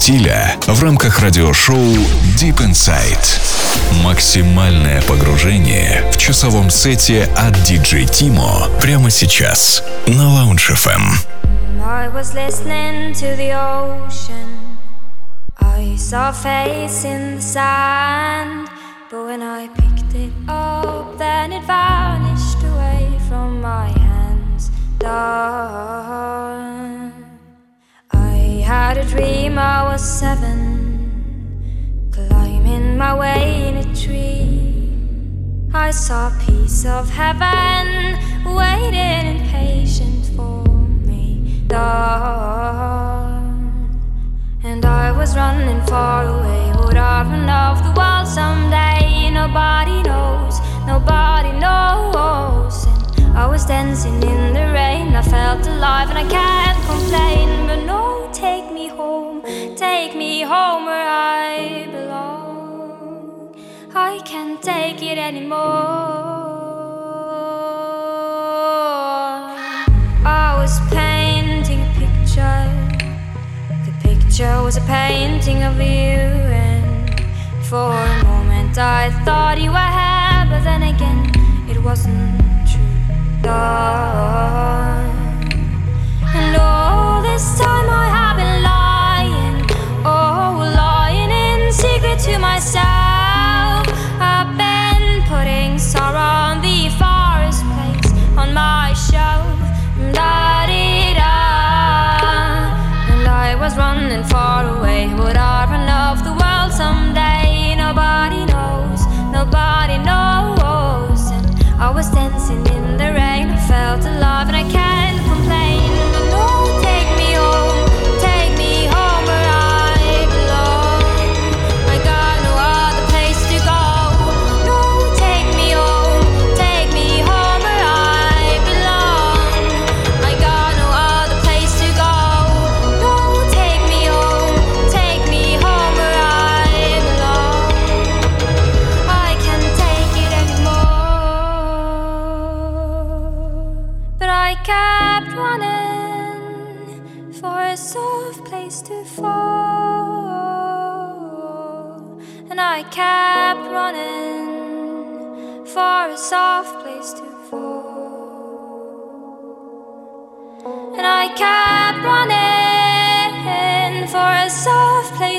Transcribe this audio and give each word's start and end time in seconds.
стиля 0.00 0.56
в 0.66 0.82
рамках 0.82 1.18
радиошоу 1.18 1.76
Deep 2.38 2.56
Inside. 2.56 4.02
Максимальное 4.02 5.02
погружение 5.02 6.10
в 6.10 6.16
часовом 6.16 6.70
сете 6.70 7.28
от 7.36 7.54
DJ 7.68 8.06
Timo 8.06 8.80
прямо 8.80 9.10
сейчас 9.10 9.84
на 10.06 10.22
Lounge 10.22 10.72
FM. 10.72 11.02
I 11.84 12.08
was 12.08 12.32
listening 12.34 13.12
to 13.12 13.36
the 13.36 13.52
ocean. 13.52 14.78
I 15.60 15.96
saw 15.98 16.32
face 16.32 17.04
in 17.04 17.36
the 17.36 17.42
sand. 17.42 18.70
But 19.10 19.26
when 19.26 19.42
I 19.42 19.68
picked 19.68 20.14
it 20.14 20.32
up, 20.48 21.18
then 21.18 21.52
it 21.52 21.64
vanished 21.66 22.62
away 22.64 23.18
from 23.28 23.60
my 23.60 23.88
hands. 23.88 24.70
Done. 24.98 26.89
Had 28.70 28.98
a 28.98 29.04
dream 29.04 29.58
I 29.58 29.82
was 29.82 30.00
seven, 30.00 30.54
climbing 32.12 32.96
my 32.96 33.18
way 33.18 33.66
in 33.66 33.78
a 33.78 33.94
tree. 33.96 34.94
I 35.74 35.90
saw 35.90 36.28
a 36.28 36.38
piece 36.38 36.86
of 36.86 37.10
heaven 37.10 38.16
waiting 38.44 39.38
impatient 39.42 40.26
for 40.36 40.62
me. 41.04 41.64
Done. 41.66 41.80
And 44.62 44.84
I 44.84 45.10
was 45.10 45.34
running 45.34 45.84
far 45.86 46.28
away, 46.28 46.72
would 46.84 46.96
I 46.96 47.24
run 47.24 47.48
off 47.48 47.82
the 47.82 47.90
wall 48.00 48.24
someday? 48.24 49.30
nobody 49.32 50.00
knows, 50.04 50.60
nobody 50.86 51.50
knows. 51.58 52.89
I 53.34 53.46
was 53.46 53.64
dancing 53.64 54.22
in 54.22 54.52
the 54.52 54.66
rain, 54.72 55.14
I 55.14 55.22
felt 55.22 55.66
alive 55.66 56.10
and 56.10 56.18
I 56.18 56.28
can't 56.28 56.78
complain. 56.84 57.66
But 57.66 57.84
no, 57.84 58.28
take 58.32 58.72
me 58.72 58.88
home, 58.88 59.42
take 59.76 60.16
me 60.16 60.42
home 60.42 60.84
where 60.84 61.08
I 61.08 61.86
belong. 61.92 63.54
I 63.94 64.20
can't 64.24 64.60
take 64.60 65.02
it 65.02 65.16
anymore. 65.18 65.58
I 70.24 70.56
was 70.60 70.78
painting 70.90 71.80
a 71.82 71.90
picture, 71.98 72.66
the 73.86 73.92
picture 74.02 74.62
was 74.62 74.76
a 74.76 74.82
painting 74.82 75.62
of 75.62 75.76
you, 75.76 76.18
and 76.66 77.10
for 77.64 77.92
a 77.92 78.24
moment. 78.24 78.76
I 78.76 79.10
thought 79.24 79.60
you 79.60 79.70
were 79.70 79.92
here, 80.00 80.46
but 80.50 80.64
then 80.64 80.82
again, 80.82 81.30
it 81.68 81.82
wasn't 81.82 82.59
true. 83.42 83.50
And 86.34 86.56
all 86.56 87.22
this 87.22 87.58
time 87.58 87.69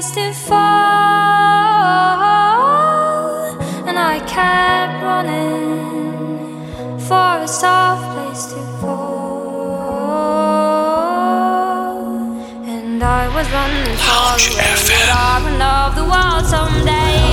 place 0.02 0.16
to 0.16 0.34
fall. 0.34 0.58
And 3.88 4.00
I 4.00 4.20
kept 4.26 5.04
running 5.04 6.58
for 7.00 7.44
a 7.44 7.48
soft 7.48 8.12
place 8.14 8.46
to 8.54 8.62
fall. 8.80 9.02
And 12.66 13.04
I 13.04 13.28
was 13.36 13.48
running 13.52 13.98
far 13.98 14.38
away, 14.38 14.74
would 14.86 15.10
I 15.10 15.40
run 15.44 15.62
off 15.62 15.96
the 15.96 16.04
world 16.04 16.46
someday? 16.46 17.31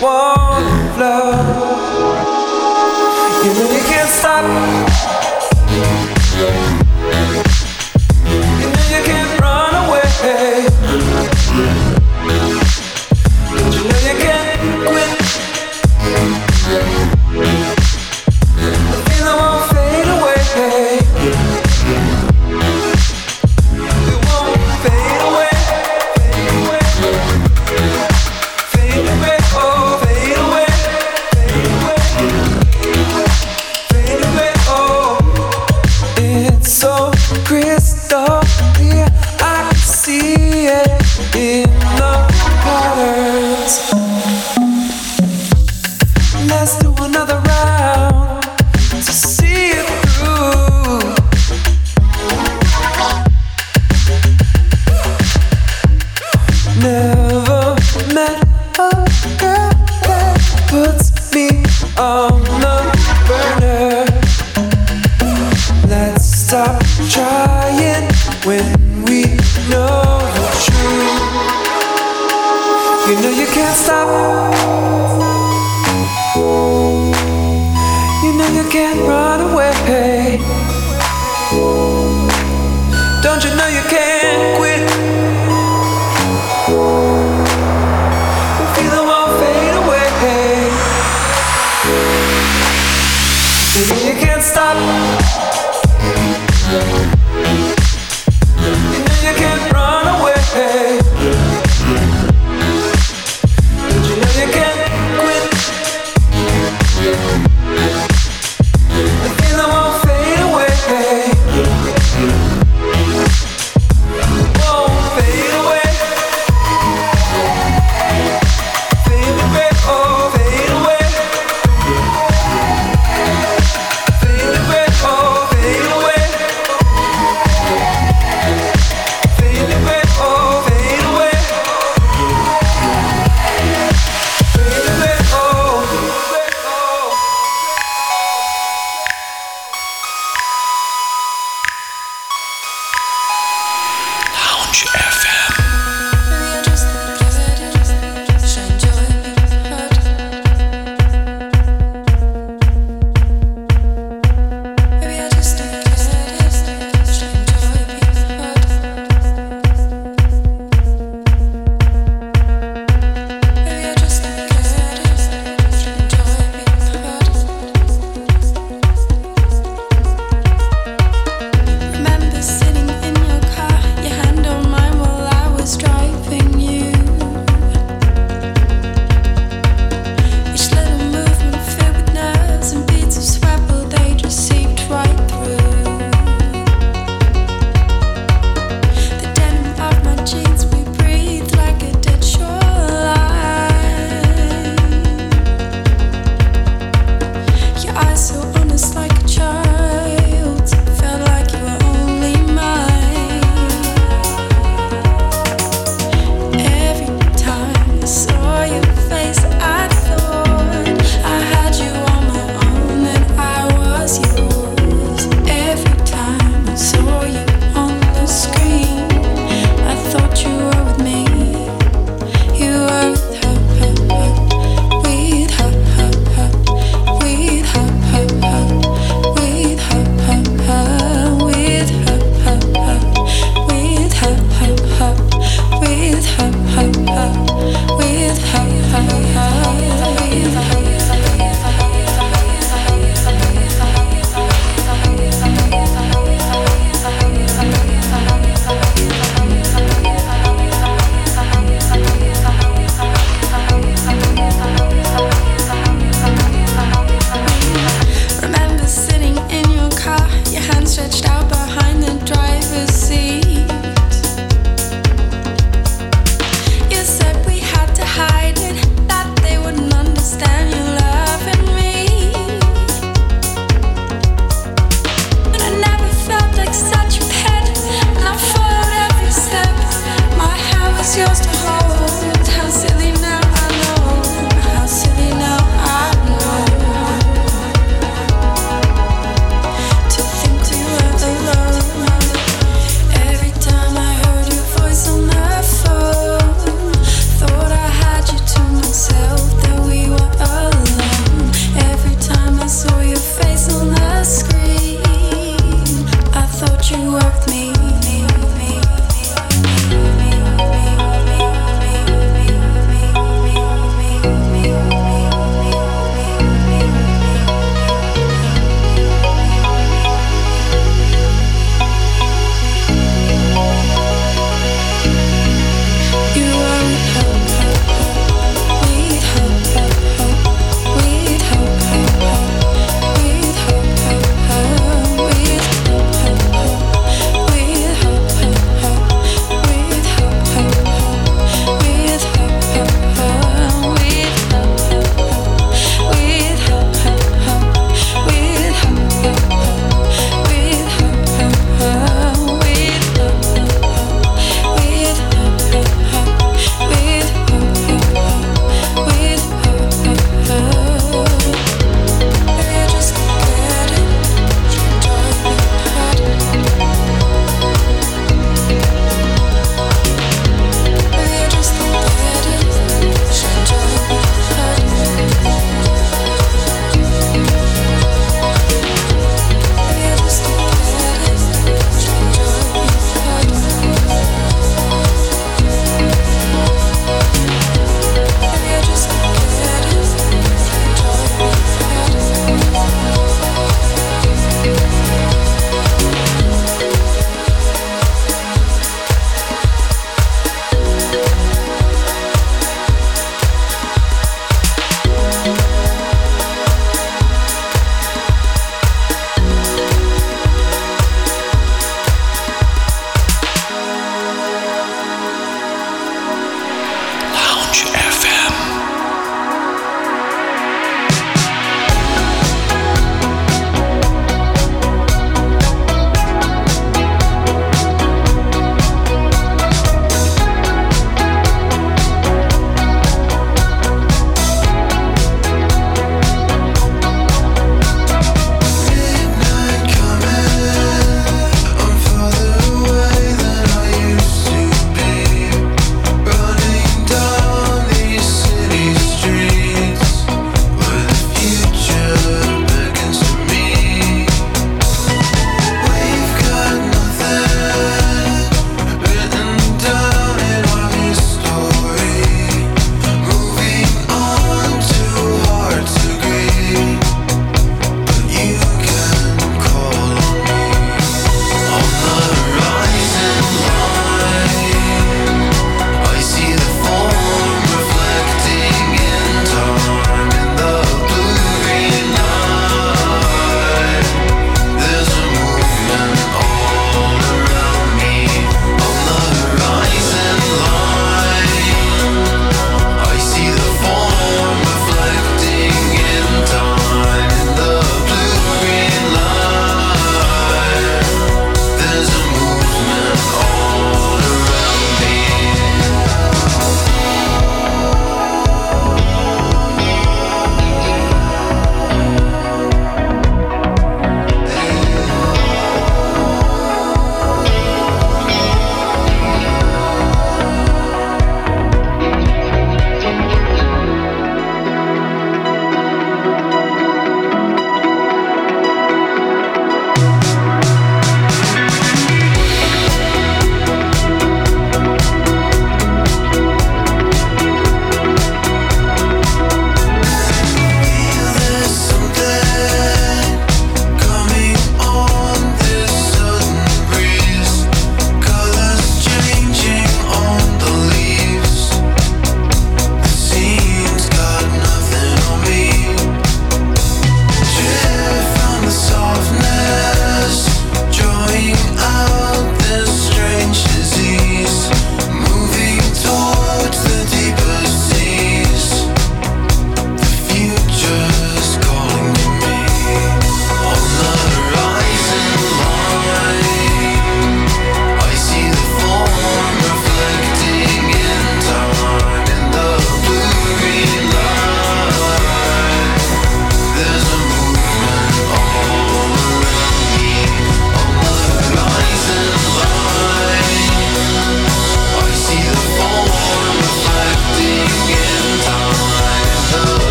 one 0.00 0.98
love. 0.98 1.45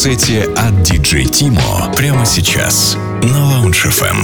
Сете 0.00 0.46
от 0.56 0.74
DJ 0.88 1.26
Timo 1.26 1.94
прямо 1.96 2.26
сейчас 2.26 2.96
на 3.22 3.38
Lounge 3.50 3.86
FM. 3.98 4.20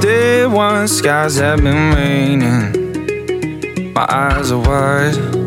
Day 0.00 0.46
one 0.46 0.86
skies 0.86 1.36
have 1.40 1.64
been 1.64 1.94
raining. 1.96 2.64
My 3.92 4.06
eyes 4.08 4.52
are 4.52 4.62
wide. 4.68 5.39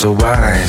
So 0.00 0.12
wide. 0.12 0.66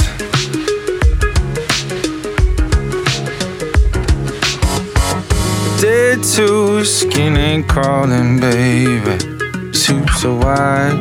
Day 5.80 6.18
two, 6.22 6.84
skin 6.84 7.38
ain't 7.38 7.70
crawling, 7.70 8.42
baby. 8.42 9.18
Soup 9.72 10.10
so 10.10 10.36
wide. 10.36 10.98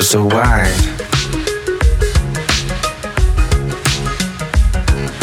So 0.00 0.24
wide. 0.24 0.84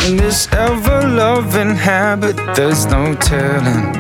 In 0.05 0.17
this 0.17 0.49
ever 0.51 1.07
loving 1.07 1.77
habit, 1.77 2.35
there's 2.57 2.85
no 2.87 3.15
telling 3.15 3.93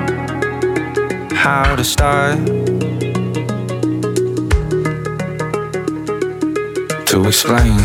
how 1.31 1.73
to 1.77 1.85
start. 1.85 2.90
To 7.11 7.27
explain. 7.27 7.77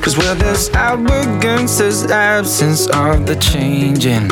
Cause 0.00 0.16
where 0.16 0.34
there's 0.36 0.70
arrogance, 0.70 1.76
there's 1.76 2.04
absence 2.04 2.86
of 2.86 3.26
the 3.26 3.36
changing. 3.36 4.30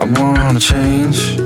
I 0.00 0.04
wanna 0.18 0.58
change. 0.58 1.38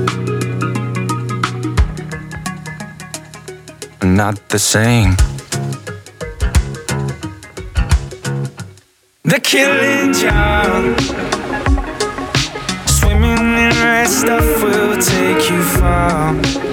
I'm 4.01 4.15
Not 4.15 4.49
the 4.49 4.57
same. 4.57 5.15
The 9.23 9.39
killing 9.39 10.13
jar. 10.13 10.97
Swimming 12.87 13.57
in 13.63 13.69
red 13.83 14.07
stuff 14.07 14.63
will 14.63 14.99
take 14.99 15.51
you 15.51 15.61
far. 15.61 16.70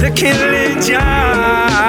The 0.00 0.10
killing 0.16 0.80
jar. 0.80 1.84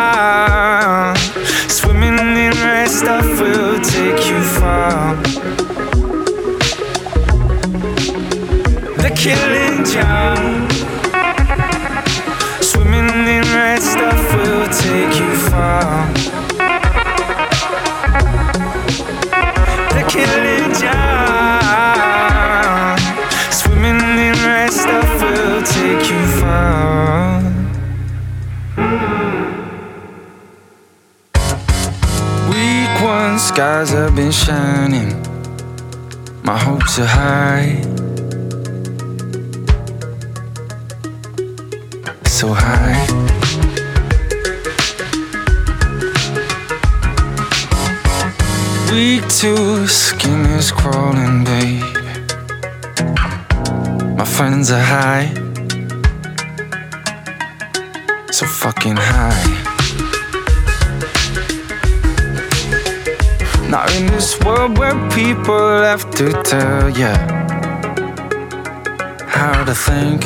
Swimming 1.70 2.20
in 2.20 2.52
red 2.62 2.90
stuff 2.90 3.40
will 3.40 3.80
take 3.80 4.28
you 4.30 4.42
far. 4.60 5.16
The 8.98 9.12
killing 9.16 9.86
jar. 9.86 10.36
Swimming 12.62 13.28
in 13.28 13.44
red 13.56 13.82
stuff 13.82 14.36
will 14.36 14.68
take 14.68 15.18
you 15.18 15.34
far. 15.50 16.21
Shining. 34.32 35.12
My 36.44 36.58
hopes 36.58 37.00
are 37.00 37.06
high. 37.06 37.82
So 42.26 42.54
high. 42.54 43.08
Week 48.92 49.28
two, 49.28 49.88
skin 49.88 50.46
is 50.58 50.72
crawling, 50.72 51.44
babe. 51.44 51.84
My 54.18 54.26
friends 54.26 54.72
are 54.72 54.86
high. 54.96 55.34
So 58.32 58.46
fucking 58.46 58.98
high. 58.98 59.71
Now, 63.72 63.86
in 63.96 64.06
this 64.08 64.38
world 64.42 64.78
where 64.78 64.96
people 65.12 65.82
have 65.82 66.04
to 66.16 66.34
tell 66.44 66.90
ya 66.90 67.16
how 69.26 69.64
to 69.64 69.74
think, 69.74 70.26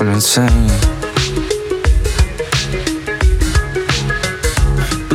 I'm 0.00 0.08
insane. 0.08 0.70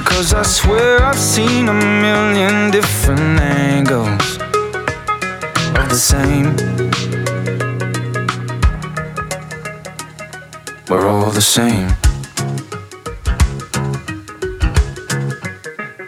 Cause 0.06 0.36
I 0.36 0.44
swear 0.44 1.02
I've 1.02 1.18
seen 1.18 1.68
a 1.68 1.74
million 1.74 2.70
different 2.70 3.42
angles 3.42 4.38
of 5.80 5.90
the 5.90 5.98
same. 5.98 6.56
We're 10.88 11.08
all 11.08 11.32
the 11.32 11.42
same. 11.42 12.07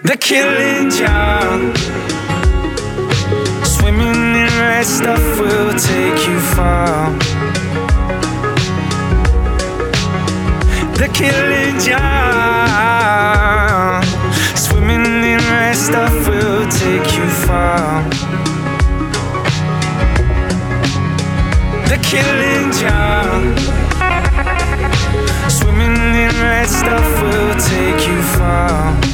The 0.09 0.17
killing 0.17 0.89
jar. 0.89 1.59
Swimming 3.63 4.35
in 4.41 4.49
red 4.59 4.83
stuff 4.83 5.21
will 5.39 5.71
take 5.77 6.27
you 6.27 6.39
far. 6.55 7.11
The 10.97 11.07
killing 11.13 11.77
jar. 11.85 12.01
Swimming 14.55 15.05
in 15.05 15.41
red 15.53 15.75
stuff 15.75 16.27
will 16.27 16.67
take 16.71 17.13
you 17.15 17.27
far. 17.45 18.03
The 21.85 21.99
killing 22.01 22.71
jar. 22.81 23.41
Swimming 25.51 26.15
in 26.23 26.33
red 26.41 26.67
stuff 26.67 27.21
will 27.21 27.53
take 27.59 28.07
you 28.07 28.19
far. 28.23 29.08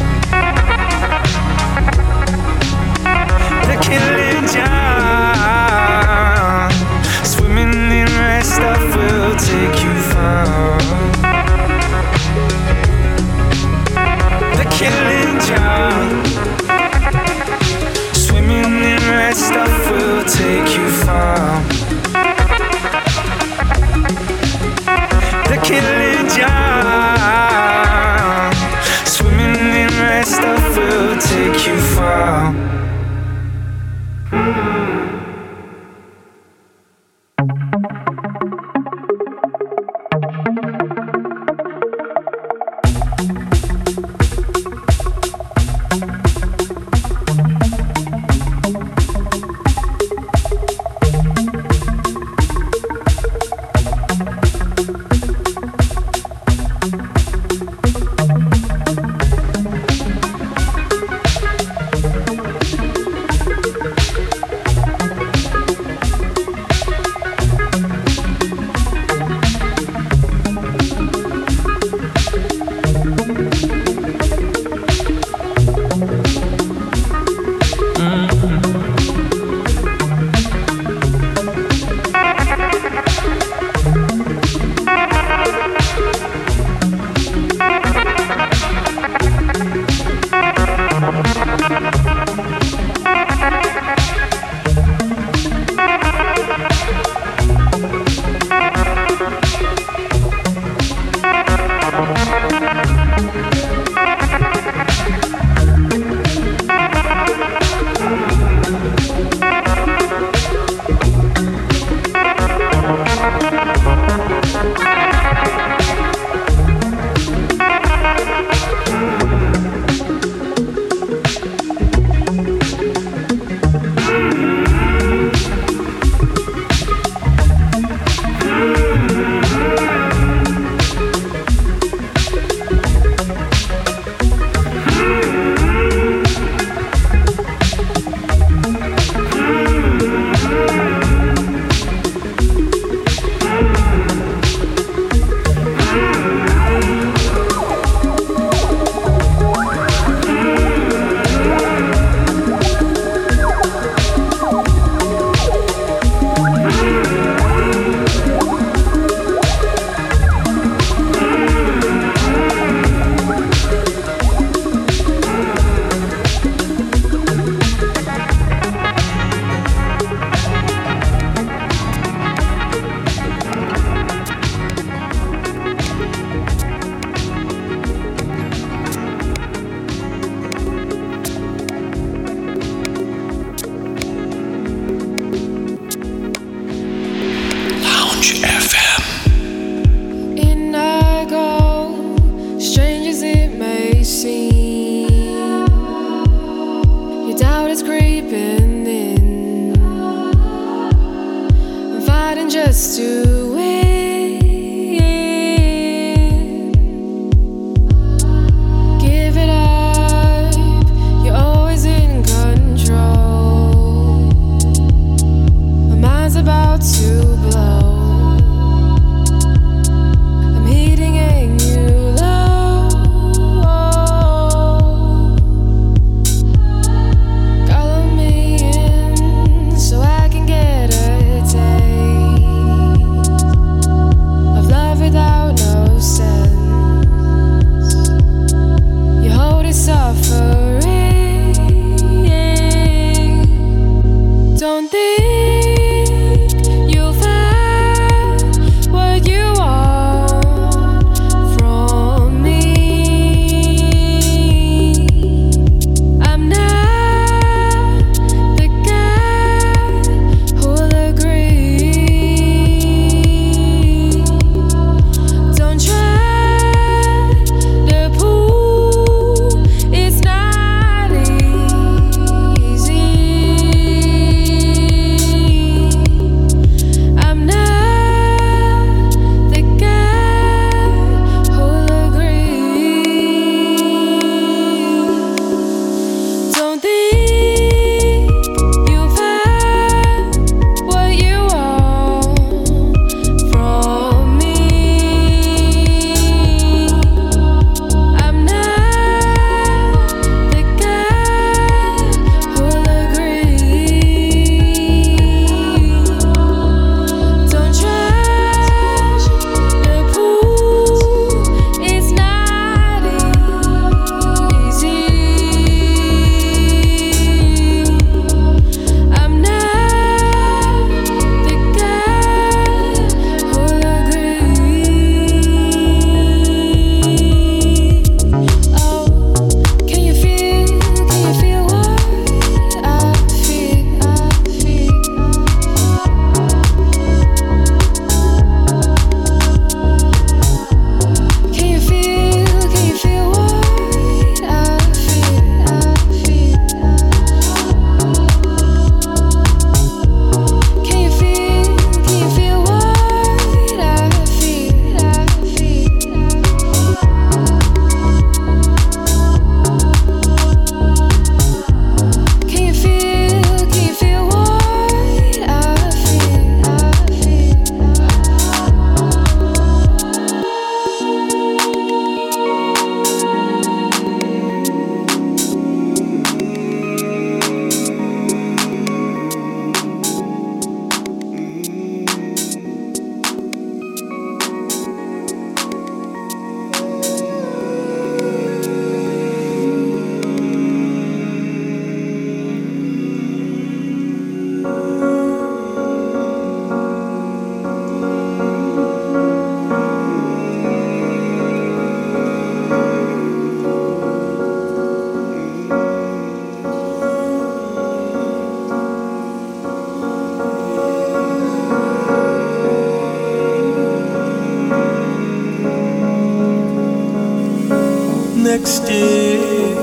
next 418.58 418.90
year, 418.90 419.76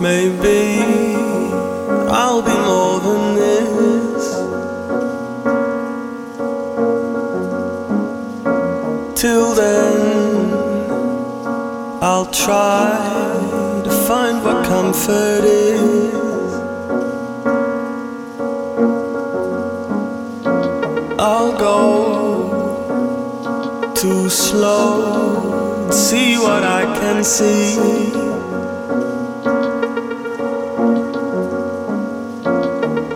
maybe 0.00 0.60
I'll 2.20 2.42
be 2.42 2.56
more 2.70 2.98
than 3.06 3.22
this. 3.40 4.24
Till 9.20 9.54
then, 9.54 10.52
I'll 12.02 12.30
try 12.46 12.90
to 13.84 13.90
find 14.08 14.36
what 14.44 14.66
comfort 14.66 15.44
is. 15.44 16.52
I'll 21.32 21.54
go 21.68 21.78
too 23.94 24.28
slow 24.28 25.49
see 25.92 26.38
what 26.38 26.62
I 26.62 26.84
can 27.00 27.24
see. 27.24 27.76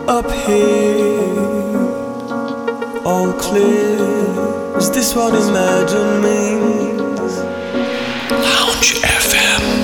Up 0.07 0.29
here, 0.31 1.75
all 3.05 3.33
clear. 3.33 4.77
Is 4.77 4.91
this 4.91 5.15
what 5.15 5.33
imagine 5.33 6.21
means? 6.21 7.37
Lounge 8.31 9.01
FM. 9.01 9.74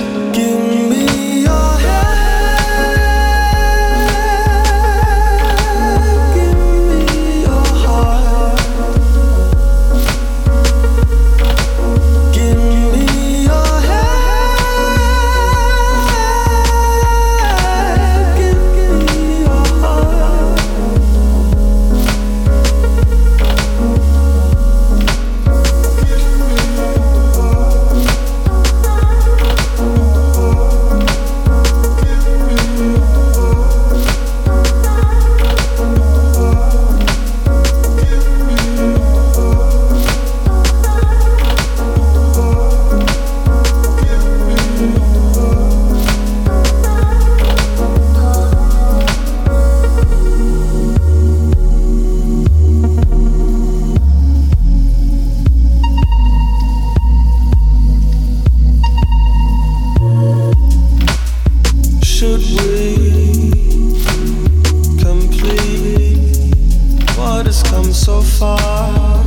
has 67.51 67.63
come 67.63 67.91
so 67.91 68.21
far. 68.21 69.20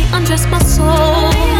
me 0.00 0.08
undress 0.12 0.46
my 0.46 0.58
soul. 0.60 1.59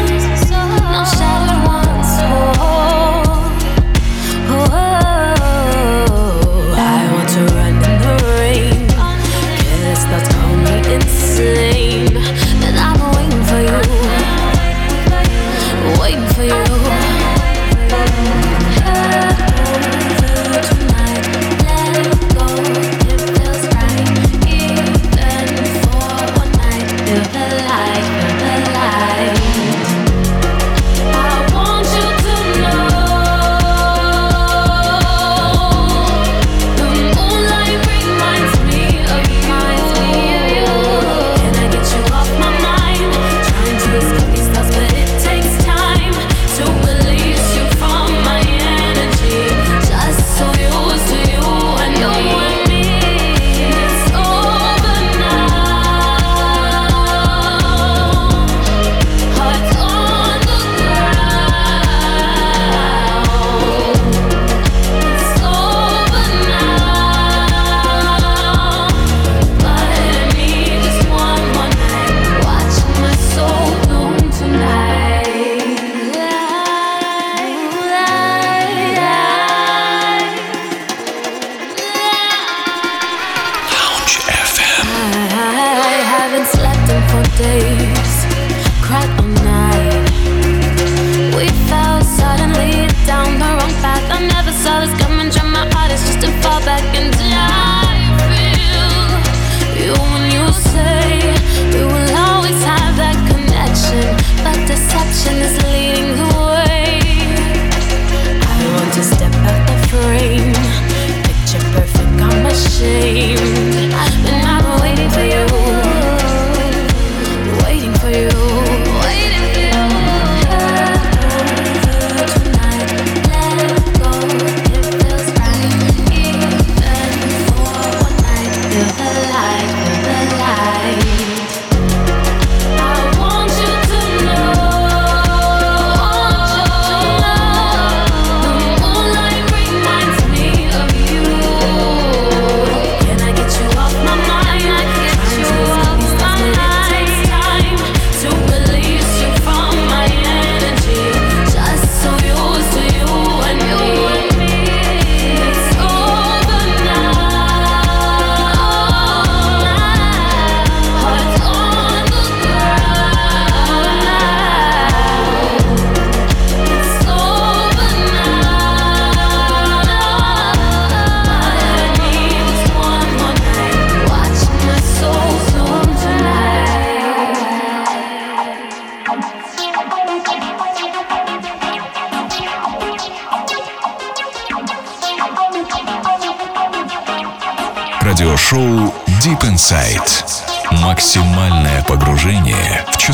Shame. 112.52 113.49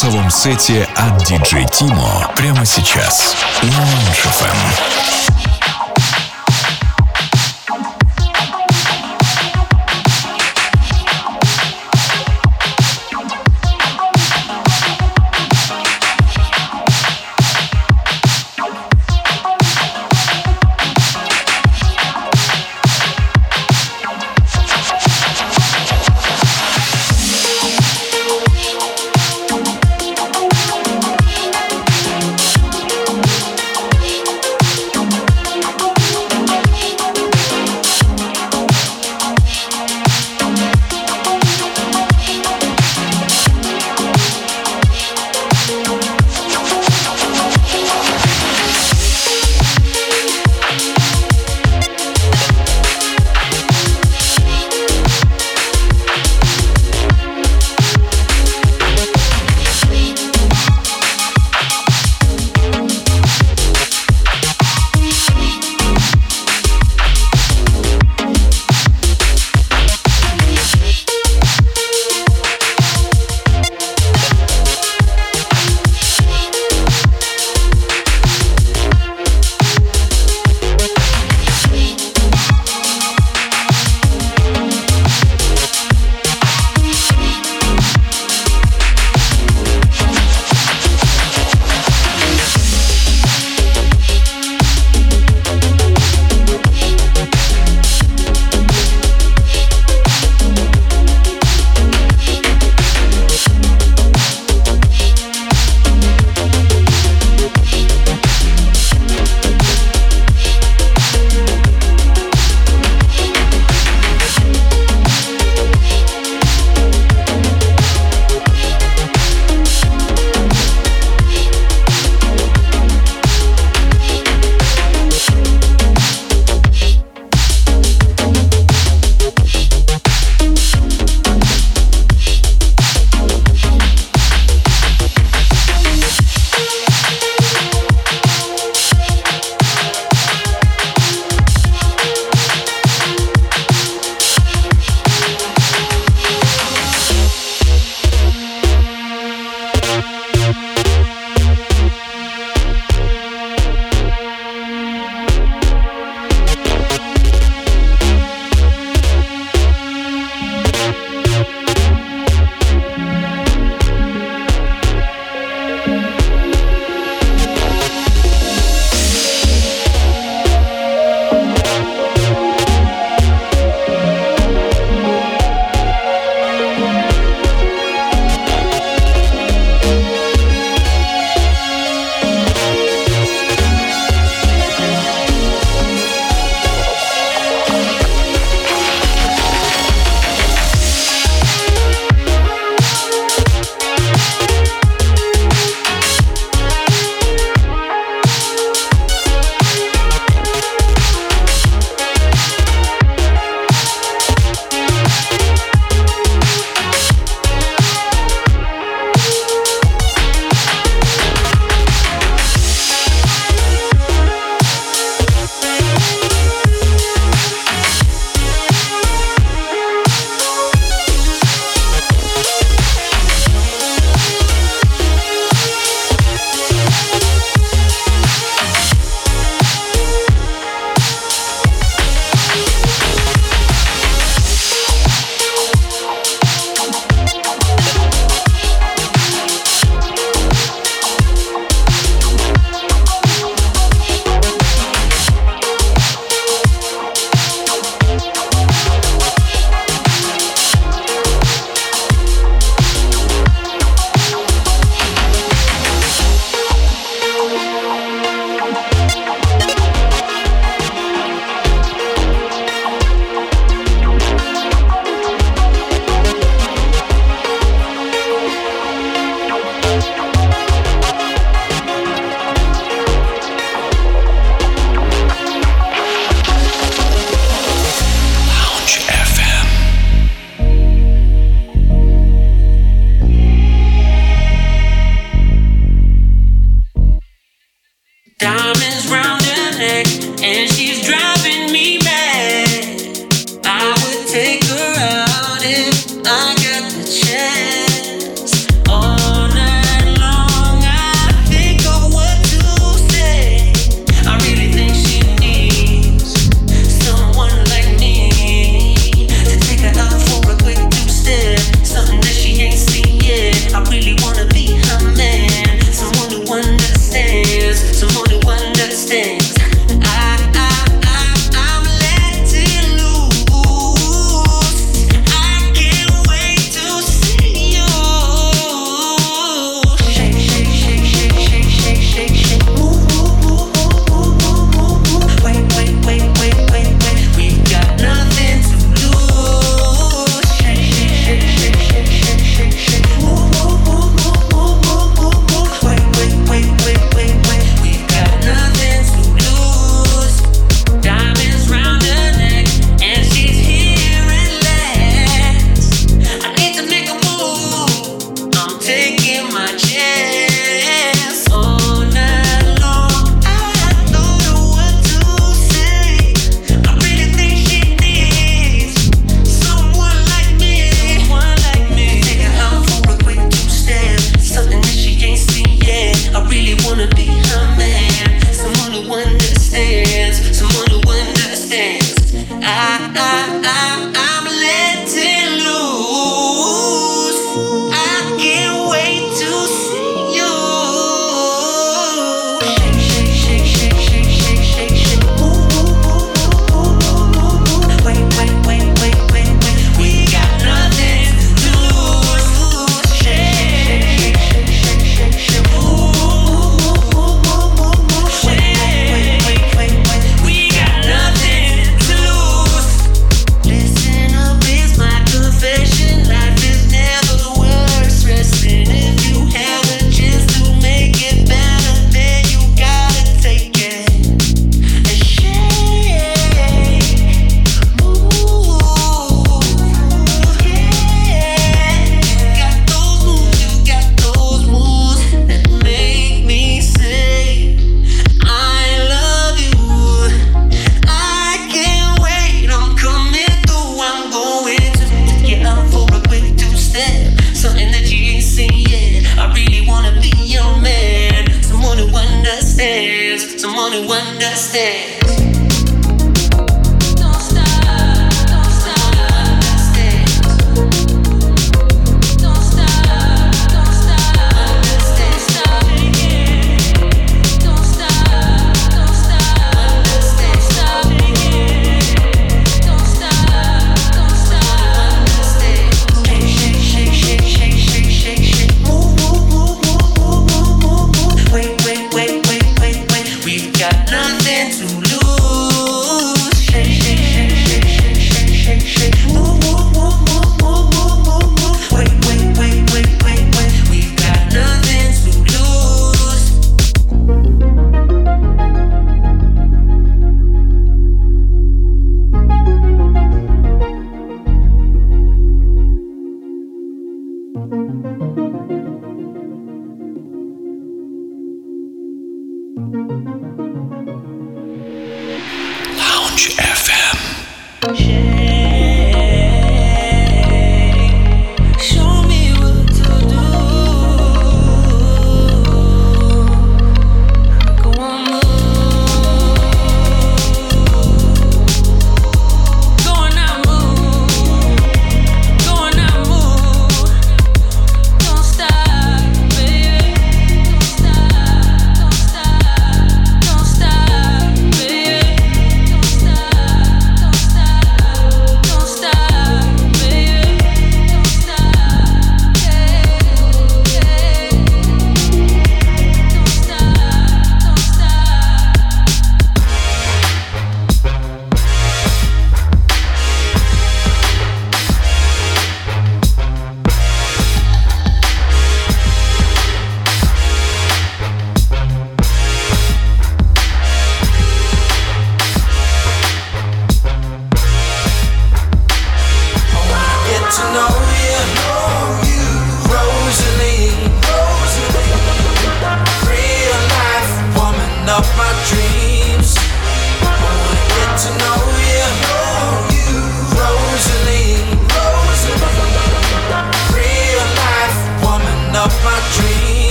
голосовом 0.00 0.30
сете 0.30 0.88
от 0.96 1.30
DJ 1.30 1.68
Тимо 1.70 2.32
прямо 2.34 2.64
сейчас 2.64 3.36
на 3.62 3.68
Lounge 3.68 4.24
FM. 4.24 5.39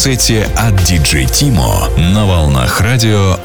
Сете 0.00 0.48
от 0.56 0.74
DJ 0.74 1.30
Тимо 1.30 1.88
на 1.98 2.24
волнах 2.24 2.80
радио. 2.80 3.36